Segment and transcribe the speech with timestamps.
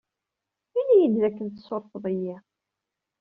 [0.79, 2.35] Inni-yi-d d akken tsurfeḍ-iyi.